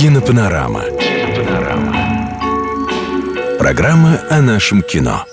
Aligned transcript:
Кинопанорама. 0.00 0.84
Программа 3.58 4.18
о 4.30 4.40
нашем 4.40 4.80
кино. 4.80 5.26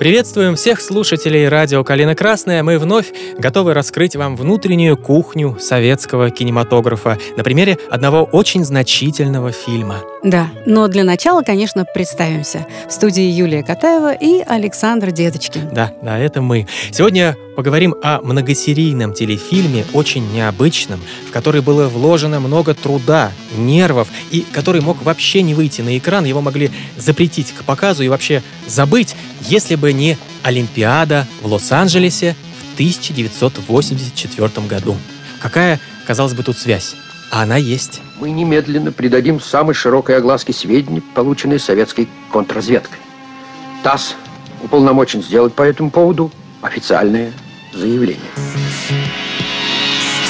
Приветствуем 0.00 0.56
всех 0.56 0.80
слушателей 0.80 1.46
радио 1.46 1.84
«Калина 1.84 2.16
Красная». 2.16 2.64
Мы 2.64 2.80
вновь 2.80 3.12
готовы 3.38 3.74
раскрыть 3.74 4.16
вам 4.16 4.34
внутреннюю 4.34 4.96
кухню 4.96 5.56
советского 5.60 6.30
кинематографа 6.30 7.16
на 7.36 7.44
примере 7.44 7.78
одного 7.90 8.24
очень 8.24 8.64
значительного 8.64 9.52
фильма. 9.52 10.00
Да, 10.24 10.48
но 10.66 10.88
для 10.88 11.04
начала, 11.04 11.42
конечно, 11.42 11.84
представимся. 11.84 12.66
В 12.88 12.92
студии 12.92 13.22
Юлия 13.22 13.62
Катаева 13.62 14.12
и 14.12 14.42
Александр 14.44 15.12
Деточкин. 15.12 15.68
Да, 15.72 15.92
да, 16.02 16.18
это 16.18 16.42
мы. 16.42 16.66
Сегодня 16.90 17.36
поговорим 17.56 17.94
о 18.02 18.20
многосерийном 18.20 19.14
телефильме, 19.14 19.84
очень 19.94 20.30
необычном, 20.30 21.00
в 21.26 21.32
который 21.32 21.62
было 21.62 21.88
вложено 21.88 22.38
много 22.38 22.74
труда, 22.74 23.32
нервов, 23.56 24.08
и 24.30 24.44
который 24.52 24.82
мог 24.82 25.02
вообще 25.02 25.42
не 25.42 25.54
выйти 25.54 25.80
на 25.80 25.96
экран, 25.98 26.24
его 26.24 26.42
могли 26.42 26.70
запретить 26.96 27.52
к 27.52 27.64
показу 27.64 28.04
и 28.04 28.08
вообще 28.08 28.42
забыть, 28.66 29.16
если 29.40 29.74
бы 29.74 29.92
не 29.92 30.18
Олимпиада 30.42 31.26
в 31.42 31.50
Лос-Анджелесе 31.52 32.36
в 32.60 32.74
1984 32.74 34.66
году. 34.68 34.96
Какая, 35.40 35.80
казалось 36.06 36.34
бы, 36.34 36.42
тут 36.42 36.58
связь? 36.58 36.94
А 37.32 37.42
она 37.42 37.56
есть. 37.56 38.02
Мы 38.20 38.30
немедленно 38.30 38.92
придадим 38.92 39.40
самой 39.40 39.74
широкой 39.74 40.18
огласке 40.18 40.52
сведений, 40.52 41.02
полученные 41.14 41.58
советской 41.58 42.08
контрразведкой. 42.30 42.98
ТАСС 43.82 44.14
уполномочен 44.62 45.22
сделать 45.22 45.54
по 45.54 45.62
этому 45.62 45.90
поводу 45.90 46.30
официальное 46.62 47.32
заявление. 47.76 48.30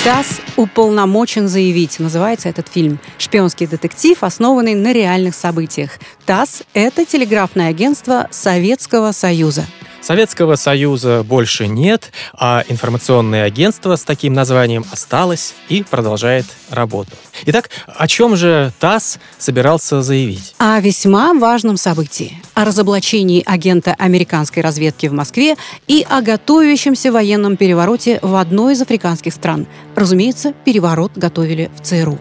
ТАСС 0.05 0.41
уполномочен 0.57 1.49
заявить. 1.49 1.99
Называется 1.99 2.49
этот 2.49 2.69
фильм 2.69 3.01
«Шпионский 3.19 3.67
детектив, 3.67 4.23
основанный 4.23 4.75
на 4.75 4.93
реальных 4.93 5.35
событиях». 5.35 5.99
ТАСС– 6.27 6.63
это 6.75 7.05
телеграфное 7.05 7.71
агентство 7.71 8.29
Советского 8.31 9.11
Союза. 9.11 9.65
Советского 10.01 10.57
Союза 10.57 11.25
больше 11.25 11.67
нет, 11.67 12.13
а 12.33 12.65
информационное 12.69 13.45
агентство 13.45 13.97
с 13.97 14.05
таким 14.05 14.33
названием 14.33 14.85
осталось 14.93 15.55
и 15.69 15.83
продолжает 15.83 16.47
работу. 16.71 17.11
Итак, 17.47 17.71
о 17.87 18.07
чем 18.09 18.37
же 18.37 18.73
ТАСС 18.79 19.19
собирался 19.39 20.03
заявить? 20.03 20.55
О 20.59 20.81
весьма 20.81 21.35
важном 21.35 21.77
событии. 21.77 22.41
О 22.55 22.65
разоблачении 22.65 23.43
агента 23.45 23.95
американской 23.99 24.63
разведки 24.63 25.07
в 25.07 25.13
Москве 25.13 25.57
и 25.87 26.07
о 26.09 26.23
готовящемся 26.23 27.13
военном 27.13 27.57
перевороте 27.57 28.19
в 28.23 28.37
одной 28.37 28.75
из 28.75 28.83
африканских 28.83 29.33
стран. 29.33 29.67
Разумеется, 29.95 30.55
переворот 30.65 31.13
готовили 31.17 31.71
в 31.77 31.83
ЦРУ. 31.83 32.19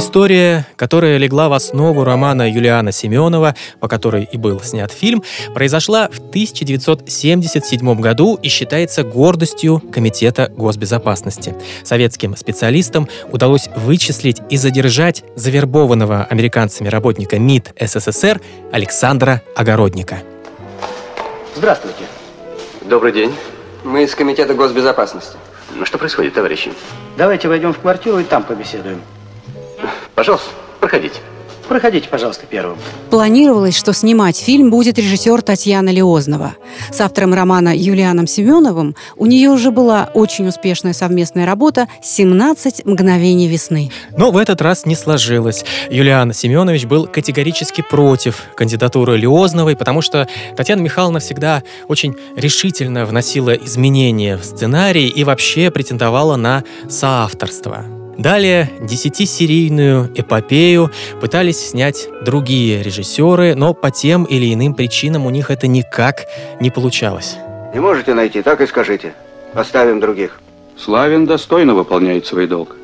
История, 0.00 0.66
которая 0.76 1.18
легла 1.18 1.50
в 1.50 1.52
основу 1.52 2.04
романа 2.04 2.50
Юлиана 2.50 2.90
Семенова, 2.90 3.54
по 3.80 3.86
которой 3.86 4.24
и 4.24 4.38
был 4.38 4.58
снят 4.60 4.90
фильм, 4.90 5.22
произошла 5.52 6.08
в 6.08 6.18
1977 6.30 8.00
году 8.00 8.38
и 8.42 8.48
считается 8.48 9.02
гордостью 9.02 9.78
Комитета 9.92 10.50
госбезопасности. 10.56 11.54
Советским 11.84 12.34
специалистам 12.34 13.08
удалось 13.30 13.68
вычислить 13.76 14.40
и 14.48 14.56
задержать 14.56 15.22
завербованного 15.36 16.24
американцами 16.24 16.88
работника 16.88 17.38
МИД 17.38 17.74
СССР 17.78 18.40
Александра 18.72 19.42
Огородника. 19.54 20.20
Здравствуйте. 21.54 22.04
Добрый 22.80 23.12
день. 23.12 23.34
Мы 23.84 24.04
из 24.04 24.14
Комитета 24.14 24.54
госбезопасности. 24.54 25.36
Ну, 25.74 25.84
что 25.84 25.98
происходит, 25.98 26.32
товарищи? 26.32 26.72
Давайте 27.18 27.48
войдем 27.48 27.74
в 27.74 27.78
квартиру 27.78 28.18
и 28.18 28.24
там 28.24 28.44
побеседуем. 28.44 29.02
Пожалуйста, 30.20 30.50
проходите. 30.80 31.14
Проходите, 31.66 32.06
пожалуйста, 32.06 32.44
первым. 32.44 32.76
Планировалось, 33.08 33.74
что 33.74 33.94
снимать 33.94 34.36
фильм 34.36 34.68
будет 34.68 34.98
режиссер 34.98 35.40
Татьяна 35.40 35.88
Леознова. 35.88 36.56
С 36.90 37.00
автором 37.00 37.32
романа 37.32 37.74
Юлианом 37.74 38.26
Семеновым 38.26 38.94
у 39.16 39.24
нее 39.24 39.48
уже 39.48 39.70
была 39.70 40.10
очень 40.12 40.46
успешная 40.46 40.92
совместная 40.92 41.46
работа 41.46 41.88
«17 42.02 42.82
мгновений 42.84 43.48
весны». 43.48 43.90
Но 44.14 44.30
в 44.30 44.36
этот 44.36 44.60
раз 44.60 44.84
не 44.84 44.94
сложилось. 44.94 45.64
Юлиан 45.90 46.34
Семенович 46.34 46.84
был 46.84 47.06
категорически 47.06 47.80
против 47.80 48.42
кандидатуры 48.56 49.16
Леозновой, 49.16 49.74
потому 49.74 50.02
что 50.02 50.28
Татьяна 50.54 50.82
Михайловна 50.82 51.20
всегда 51.20 51.62
очень 51.88 52.14
решительно 52.36 53.06
вносила 53.06 53.54
изменения 53.54 54.36
в 54.36 54.44
сценарий 54.44 55.08
и 55.08 55.24
вообще 55.24 55.70
претендовала 55.70 56.36
на 56.36 56.62
соавторство. 56.90 57.99
Далее 58.20 58.68
десятисерийную 58.82 60.12
эпопею 60.14 60.90
пытались 61.22 61.70
снять 61.70 62.06
другие 62.22 62.82
режиссеры, 62.82 63.54
но 63.54 63.72
по 63.72 63.90
тем 63.90 64.24
или 64.24 64.52
иным 64.52 64.74
причинам 64.74 65.24
у 65.24 65.30
них 65.30 65.50
это 65.50 65.66
никак 65.66 66.26
не 66.60 66.68
получалось. 66.68 67.38
Не 67.72 67.80
можете 67.80 68.12
найти, 68.12 68.42
так 68.42 68.60
и 68.60 68.66
скажите. 68.66 69.14
Оставим 69.54 70.00
других. 70.00 70.38
Славин 70.76 71.24
достойно 71.24 71.74
выполняет 71.74 72.26
свой 72.26 72.46
долг. 72.46 72.76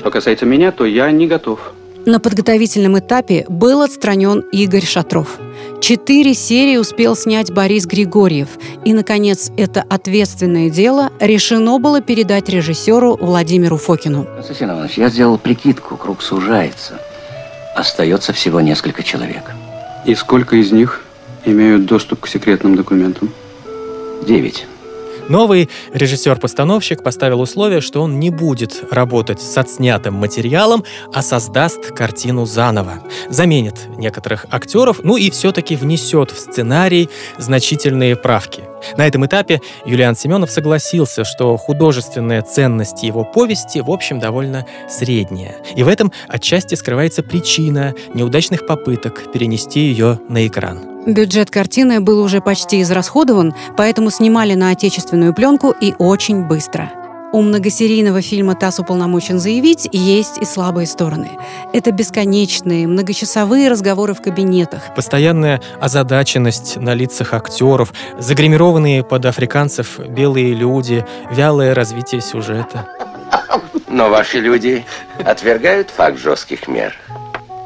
Что 0.00 0.10
касается 0.10 0.44
меня, 0.44 0.72
то 0.72 0.84
я 0.84 1.08
не 1.12 1.28
готов. 1.28 1.72
На 2.04 2.18
подготовительном 2.18 2.98
этапе 2.98 3.46
был 3.48 3.80
отстранен 3.80 4.40
Игорь 4.50 4.84
Шатров. 4.84 5.38
Четыре 5.86 6.32
серии 6.32 6.78
успел 6.78 7.14
снять 7.14 7.52
Борис 7.52 7.84
Григорьев. 7.84 8.48
И, 8.86 8.94
наконец, 8.94 9.50
это 9.58 9.84
ответственное 9.86 10.70
дело 10.70 11.10
решено 11.20 11.78
было 11.78 12.00
передать 12.00 12.48
режиссеру 12.48 13.18
Владимиру 13.20 13.76
Фокину. 13.76 14.24
Константин 14.24 14.70
Иванович, 14.70 14.96
я 14.96 15.10
сделал 15.10 15.36
прикидку, 15.36 15.98
круг 15.98 16.22
сужается. 16.22 16.98
Остается 17.76 18.32
всего 18.32 18.62
несколько 18.62 19.02
человек. 19.02 19.50
И 20.06 20.14
сколько 20.14 20.56
из 20.56 20.72
них 20.72 21.04
имеют 21.44 21.84
доступ 21.84 22.20
к 22.20 22.28
секретным 22.28 22.76
документам? 22.76 23.30
Девять. 24.26 24.66
Новый 25.28 25.70
режиссер-постановщик 25.92 27.02
поставил 27.02 27.40
условие, 27.40 27.80
что 27.80 28.02
он 28.02 28.20
не 28.20 28.30
будет 28.30 28.84
работать 28.90 29.40
с 29.40 29.56
отснятым 29.56 30.14
материалом, 30.14 30.84
а 31.12 31.22
создаст 31.22 31.92
картину 31.92 32.44
заново. 32.44 33.02
Заменит 33.30 33.88
некоторых 33.96 34.46
актеров, 34.50 35.00
ну 35.02 35.16
и 35.16 35.30
все-таки 35.30 35.76
внесет 35.76 36.30
в 36.30 36.38
сценарий 36.38 37.08
значительные 37.38 38.16
правки. 38.16 38.64
На 38.96 39.06
этом 39.06 39.26
этапе 39.26 39.60
Юлиан 39.84 40.16
Семенов 40.16 40.50
согласился, 40.50 41.24
что 41.24 41.56
художественная 41.56 42.42
ценность 42.42 43.02
его 43.02 43.24
повести, 43.24 43.80
в 43.80 43.90
общем, 43.90 44.18
довольно 44.18 44.66
средняя. 44.88 45.56
И 45.74 45.82
в 45.82 45.88
этом 45.88 46.12
отчасти 46.28 46.74
скрывается 46.74 47.22
причина 47.22 47.94
неудачных 48.14 48.66
попыток 48.66 49.32
перенести 49.32 49.80
ее 49.80 50.18
на 50.28 50.46
экран. 50.46 50.94
Бюджет 51.06 51.50
картины 51.50 52.00
был 52.00 52.22
уже 52.22 52.40
почти 52.40 52.80
израсходован, 52.80 53.54
поэтому 53.76 54.10
снимали 54.10 54.54
на 54.54 54.70
отечественную 54.70 55.34
пленку 55.34 55.70
и 55.70 55.94
очень 55.98 56.44
быстро. 56.44 57.03
У 57.34 57.42
многосерийного 57.42 58.22
фильма 58.22 58.54
«ТАСС 58.54 58.78
уполномочен 58.78 59.40
заявить» 59.40 59.88
есть 59.90 60.38
и 60.38 60.44
слабые 60.44 60.86
стороны. 60.86 61.32
Это 61.72 61.90
бесконечные, 61.90 62.86
многочасовые 62.86 63.68
разговоры 63.68 64.14
в 64.14 64.22
кабинетах. 64.22 64.94
Постоянная 64.94 65.60
озадаченность 65.80 66.76
на 66.76 66.94
лицах 66.94 67.34
актеров, 67.34 67.92
загримированные 68.20 69.02
под 69.02 69.26
африканцев 69.26 69.98
белые 69.98 70.54
люди, 70.54 71.04
вялое 71.32 71.74
развитие 71.74 72.20
сюжета. 72.20 72.86
Но 73.88 74.10
ваши 74.10 74.38
люди 74.38 74.84
отвергают 75.24 75.90
факт 75.90 76.18
жестких 76.20 76.68
мер. 76.68 76.94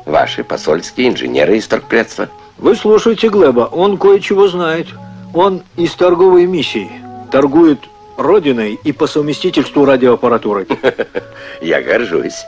Ваши 0.06 0.44
посольские 0.44 1.10
инженеры 1.10 1.58
из 1.58 1.68
торгпредства. 1.68 2.30
Вы 2.56 2.74
слушайте 2.74 3.28
Глеба, 3.28 3.68
он 3.70 3.98
кое-чего 3.98 4.48
знает. 4.48 4.86
Он 5.34 5.62
из 5.76 5.92
торговой 5.92 6.46
миссии. 6.46 6.90
Торгует 7.30 7.80
родиной 8.18 8.78
и 8.82 8.92
по 8.92 9.06
совместительству 9.06 9.84
радиоаппаратурой. 9.84 10.66
Я 11.62 11.80
горжусь, 11.80 12.44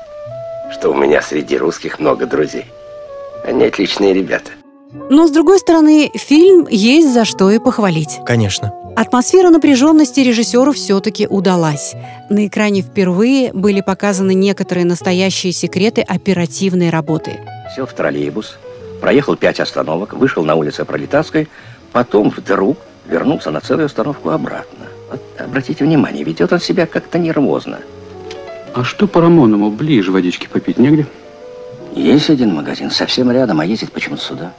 что 0.72 0.90
у 0.90 0.94
меня 0.94 1.22
среди 1.22 1.56
русских 1.56 1.98
много 1.98 2.26
друзей. 2.26 2.66
Они 3.44 3.64
отличные 3.64 4.12
ребята. 4.12 4.50
Но, 5.08 5.28
с 5.28 5.30
другой 5.30 5.60
стороны, 5.60 6.10
фильм 6.14 6.66
есть 6.68 7.12
за 7.14 7.24
что 7.24 7.50
и 7.50 7.60
похвалить. 7.60 8.18
Конечно. 8.26 8.72
Атмосфера 8.96 9.50
напряженности 9.50 10.18
режиссеру 10.20 10.72
все-таки 10.72 11.28
удалась. 11.28 11.94
На 12.28 12.48
экране 12.48 12.82
впервые 12.82 13.52
были 13.52 13.80
показаны 13.80 14.34
некоторые 14.34 14.84
настоящие 14.84 15.52
секреты 15.52 16.02
оперативной 16.02 16.90
работы. 16.90 17.38
Сел 17.74 17.86
в 17.86 17.92
троллейбус, 17.92 18.58
проехал 19.00 19.36
пять 19.36 19.60
остановок, 19.60 20.14
вышел 20.14 20.44
на 20.44 20.56
улицу 20.56 20.84
Пролетарской, 20.84 21.48
потом 21.92 22.30
вдруг 22.30 22.76
вернулся 23.06 23.52
на 23.52 23.60
целую 23.60 23.86
остановку 23.86 24.30
обратно. 24.30 24.89
Вот 25.10 25.20
обратите 25.40 25.84
внимание, 25.84 26.22
ведет 26.22 26.52
он 26.52 26.60
себя 26.60 26.86
как-то 26.86 27.18
нервозно. 27.18 27.80
А 28.74 28.84
что 28.84 29.08
по 29.08 29.20
Рамоному? 29.20 29.70
Ближе 29.70 30.12
водички 30.12 30.46
попить 30.46 30.78
негде? 30.78 31.06
Есть 31.94 32.30
один 32.30 32.54
магазин 32.54 32.90
совсем 32.90 33.30
рядом, 33.32 33.58
а 33.58 33.64
ездит 33.64 33.90
почему-то 33.92 34.22
сюда. 34.22 34.52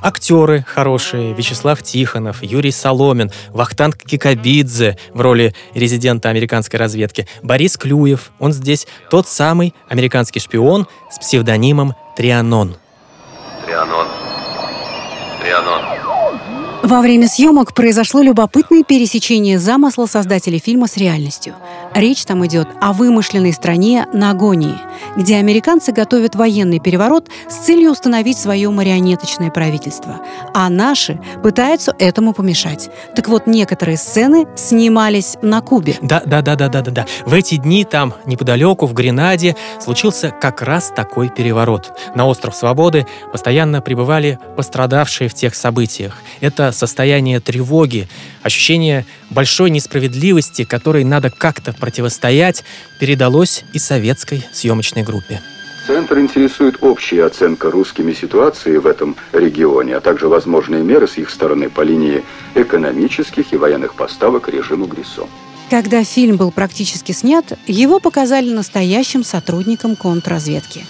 Актеры 0.00 0.64
хорошие, 0.66 1.34
Вячеслав 1.34 1.82
Тихонов, 1.82 2.42
Юрий 2.42 2.70
Соломин, 2.70 3.30
Вахтанг 3.50 3.96
Кикабидзе 3.98 4.96
в 5.12 5.20
роли 5.20 5.54
резидента 5.74 6.28
американской 6.30 6.78
разведки, 6.78 7.26
Борис 7.42 7.76
Клюев, 7.76 8.30
он 8.38 8.52
здесь 8.52 8.86
тот 9.10 9.26
самый 9.26 9.74
американский 9.88 10.40
шпион 10.40 10.86
с 11.10 11.18
псевдонимом 11.18 11.94
Трианон. 12.16 12.76
Трианон. 13.66 14.06
Трианон. 15.42 15.95
Во 16.86 17.00
время 17.00 17.26
съемок 17.26 17.74
произошло 17.74 18.22
любопытное 18.22 18.84
пересечение 18.84 19.58
замысла 19.58 20.06
создателей 20.06 20.60
фильма 20.60 20.86
с 20.86 20.96
реальностью. 20.96 21.56
Речь 21.96 22.24
там 22.24 22.46
идет 22.46 22.68
о 22.80 22.92
вымышленной 22.92 23.52
стране 23.52 24.06
Нагонии, 24.12 24.76
где 25.16 25.36
американцы 25.36 25.92
готовят 25.92 26.34
военный 26.34 26.78
переворот 26.78 27.28
с 27.48 27.64
целью 27.64 27.92
установить 27.92 28.38
свое 28.38 28.70
марионеточное 28.70 29.50
правительство, 29.50 30.20
а 30.54 30.68
наши 30.68 31.20
пытаются 31.42 31.94
этому 31.98 32.32
помешать. 32.32 32.90
Так 33.14 33.28
вот, 33.28 33.46
некоторые 33.46 33.96
сцены 33.96 34.46
снимались 34.56 35.36
на 35.42 35.60
Кубе. 35.60 35.96
Да, 36.02 36.22
да, 36.24 36.42
да, 36.42 36.54
да, 36.56 36.68
да, 36.68 36.82
да, 36.82 36.90
да. 36.90 37.06
В 37.24 37.34
эти 37.34 37.56
дни 37.56 37.84
там, 37.84 38.14
неподалеку, 38.26 38.86
в 38.86 38.92
Гренаде, 38.92 39.56
случился 39.82 40.30
как 40.30 40.62
раз 40.62 40.92
такой 40.94 41.28
переворот. 41.28 41.92
На 42.14 42.26
остров 42.26 42.54
Свободы 42.54 43.06
постоянно 43.32 43.80
прибывали 43.80 44.38
пострадавшие 44.56 45.28
в 45.28 45.34
тех 45.34 45.54
событиях. 45.54 46.16
Это 46.40 46.72
состояние 46.72 47.40
тревоги, 47.40 48.08
ощущение 48.42 49.06
большой 49.30 49.70
несправедливости, 49.70 50.64
которой 50.64 51.04
надо 51.04 51.30
как-то 51.30 51.72
противостоять, 51.72 52.64
передалось 53.00 53.64
и 53.72 53.78
советской 53.78 54.44
съемочной 54.52 55.02
группе. 55.06 55.40
Центр 55.86 56.18
интересует 56.18 56.78
общая 56.80 57.24
оценка 57.24 57.70
русскими 57.70 58.12
ситуации 58.12 58.76
в 58.76 58.86
этом 58.86 59.14
регионе, 59.32 59.96
а 59.96 60.00
также 60.00 60.26
возможные 60.26 60.82
меры 60.82 61.06
с 61.06 61.16
их 61.16 61.30
стороны 61.30 61.70
по 61.70 61.82
линии 61.82 62.24
экономических 62.56 63.52
и 63.52 63.56
военных 63.56 63.94
поставок 63.94 64.48
режиму 64.48 64.86
Грисо. 64.86 65.26
Когда 65.70 66.02
фильм 66.04 66.36
был 66.36 66.50
практически 66.50 67.12
снят, 67.12 67.44
его 67.66 68.00
показали 68.00 68.52
настоящим 68.52 69.22
сотрудникам 69.22 69.94
контрразведки. 69.94 70.84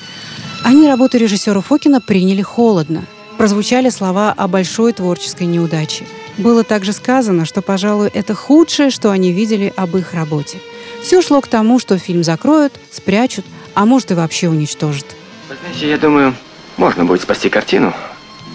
Они 0.64 0.88
работу 0.88 1.18
режиссера 1.18 1.60
Фокина 1.60 2.00
приняли 2.00 2.42
холодно– 2.42 3.04
прозвучали 3.36 3.90
слова 3.90 4.32
о 4.36 4.48
большой 4.48 4.92
творческой 4.92 5.46
неудаче. 5.46 6.04
Было 6.38 6.64
также 6.64 6.92
сказано, 6.92 7.44
что, 7.44 7.62
пожалуй, 7.62 8.08
это 8.08 8.34
худшее, 8.34 8.90
что 8.90 9.10
они 9.10 9.32
видели 9.32 9.72
об 9.76 9.96
их 9.96 10.12
работе. 10.12 10.58
Все 11.02 11.22
шло 11.22 11.40
к 11.40 11.48
тому, 11.48 11.78
что 11.78 11.98
фильм 11.98 12.24
закроют, 12.24 12.74
спрячут, 12.90 13.44
а 13.76 13.84
может 13.84 14.10
и 14.10 14.14
вообще 14.14 14.48
уничтожат. 14.48 15.04
Вы 15.48 15.56
знаете, 15.60 15.88
я 15.90 15.98
думаю, 15.98 16.34
можно 16.78 17.04
будет 17.04 17.20
спасти 17.20 17.50
картину, 17.50 17.92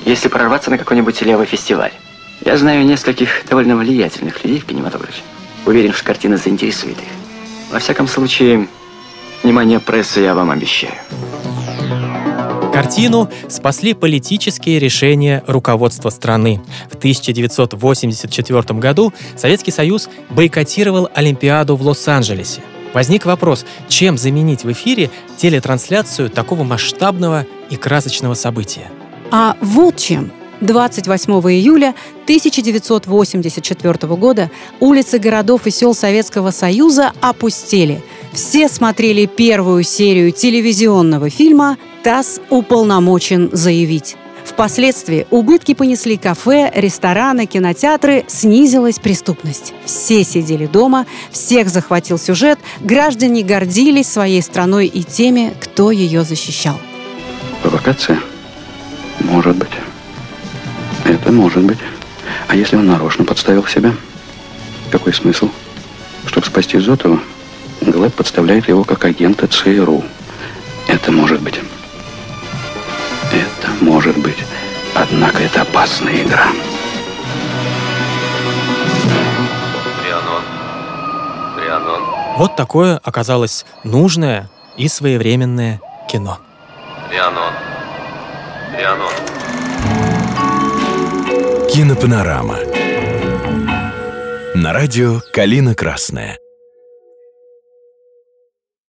если 0.04 0.28
прорваться 0.28 0.72
на 0.72 0.80
какой-нибудь 0.80 1.22
левый 1.22 1.46
фестиваль. 1.46 1.92
Я 2.44 2.58
знаю 2.58 2.84
нескольких 2.86 3.46
довольно 3.48 3.78
влиятельных 3.78 4.44
людей 4.44 4.60
в 4.60 4.66
кинематографе. 4.66 5.22
Уверен, 5.68 5.94
что 5.94 6.04
картина 6.04 6.38
заинтересует 6.38 6.98
их. 6.98 7.72
Во 7.72 7.78
всяком 7.78 8.08
случае, 8.08 8.68
внимание 9.44 9.80
прессы 9.80 10.22
я 10.22 10.34
вам 10.34 10.50
обещаю. 10.50 10.96
Картину 12.74 13.30
спасли 13.48 13.94
политические 13.94 14.80
решения 14.80 15.44
руководства 15.46 16.10
страны. 16.10 16.62
В 16.90 16.96
1984 16.96 18.80
году 18.80 19.14
Советский 19.38 19.72
Союз 19.72 20.10
бойкотировал 20.32 21.10
Олимпиаду 21.14 21.76
в 21.76 21.84
Лос-Анджелесе. 21.84 22.62
Возник 22.94 23.26
вопрос, 23.26 23.66
чем 23.88 24.18
заменить 24.18 24.64
в 24.64 24.72
эфире 24.72 25.10
телетрансляцию 25.38 26.30
такого 26.30 26.64
масштабного 26.64 27.46
и 27.70 27.76
красочного 27.76 28.34
события? 28.34 28.90
А 29.32 29.56
вот 29.62 29.98
чем. 29.98 30.32
28 30.62 31.34
июля 31.34 31.96
1984 32.26 34.16
года 34.16 34.52
улицы 34.80 35.18
городов 35.18 35.66
и 35.66 35.72
сел 35.72 35.96
Советского 35.96 36.52
Союза 36.52 37.14
опустели. 37.20 38.04
Все 38.32 38.70
смотрели 38.70 39.26
первую 39.26 39.82
серию 39.84 40.32
телевизионного 40.32 41.32
фильма 41.32 41.78
ТАСС 42.04 42.40
уполномочен 42.50 43.50
заявить. 43.52 44.16
Впоследствии 44.52 45.28
убытки 45.30 45.74
понесли 45.74 46.18
кафе, 46.18 46.70
рестораны, 46.76 47.46
кинотеатры, 47.46 48.26
снизилась 48.28 49.00
преступность. 49.00 49.74
Все 49.86 50.26
сидели 50.26 50.66
дома, 50.66 51.06
всех 51.32 51.70
захватил 51.70 52.20
сюжет, 52.20 52.60
граждане 52.82 53.44
гордились 53.44 54.12
своей 54.12 54.42
страной 54.42 54.88
и 54.88 55.04
теми, 55.04 55.54
кто 55.62 55.90
ее 55.90 56.24
защищал. 56.26 56.78
Провокация? 57.64 58.20
Может 59.22 59.56
быть. 59.56 59.72
Это 61.06 61.32
может 61.32 61.64
быть. 61.64 61.80
А 62.50 62.56
если 62.56 62.76
он 62.76 62.88
нарочно 62.88 63.24
подставил 63.24 63.66
себя? 63.66 63.94
Какой 64.92 65.14
смысл? 65.14 65.50
Чтобы 66.26 66.46
спасти 66.46 66.78
Зотова, 66.78 67.22
Глэб 67.80 68.14
подставляет 68.14 68.68
его 68.68 68.84
как 68.84 69.06
агента 69.06 69.48
ЦРУ. 69.48 70.04
Это 70.88 71.12
может 71.12 71.42
быть. 71.42 71.60
Может 73.82 74.18
быть. 74.20 74.38
Однако 74.96 75.44
это 75.44 75.64
опасная 75.64 76.22
игра. 76.22 76.48
Трианон. 80.02 80.44
Трианон. 81.58 82.02
Вот 82.38 82.56
такое 82.56 83.00
оказалось 83.04 83.66
нужное 83.84 84.50
и 84.78 84.88
своевременное 84.88 85.82
кино. 86.08 86.40
Трианон. 87.10 87.54
Трианон. 88.76 89.12
Кинопанорама. 91.70 92.58
На 94.54 94.74
радио 94.74 95.22
«Калина 95.34 95.74
Красная». 95.74 96.41